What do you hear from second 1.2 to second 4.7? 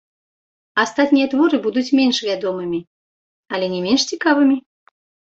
творы будуць менш вядомымі, але не менш цікавымі.